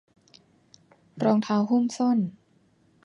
[1.23, 2.17] รองเท้าหุ้มส้น